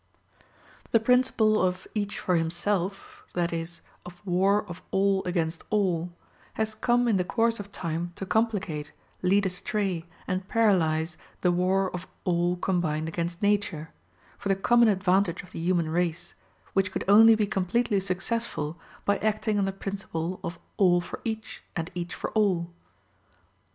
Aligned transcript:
The 0.89 0.99
principle 0.99 1.61
of 1.63 1.85
each 1.93 2.17
for 2.17 2.35
himself, 2.35 3.23
that 3.35 3.53
is, 3.53 3.81
of 4.03 4.19
war 4.25 4.67
of 4.67 4.81
all 4.89 5.23
against 5.25 5.63
all, 5.69 6.09
has 6.55 6.73
come 6.73 7.07
in 7.07 7.17
the 7.17 7.23
course 7.23 7.59
of 7.59 7.71
time 7.71 8.11
to 8.15 8.25
complicate, 8.25 8.93
lead 9.21 9.45
astray, 9.45 10.07
and 10.27 10.47
paralyze 10.47 11.17
the 11.41 11.51
war 11.51 11.93
of 11.93 12.07
all 12.23 12.55
combined 12.55 13.07
against 13.07 13.43
nature, 13.43 13.91
for 14.39 14.49
the 14.49 14.55
common 14.55 14.87
advantage 14.87 15.43
of 15.43 15.51
the 15.51 15.59
human 15.59 15.87
race, 15.91 16.33
which 16.73 16.91
could 16.91 17.03
only 17.07 17.35
be 17.35 17.45
completely 17.45 17.99
successful 17.99 18.79
by 19.05 19.19
acting 19.19 19.59
on 19.59 19.65
the 19.65 19.71
principle 19.71 20.39
of 20.43 20.57
all 20.77 20.99
for 20.99 21.21
each, 21.23 21.61
and 21.75 21.91
each 21.93 22.15
for 22.15 22.31
all. 22.31 22.73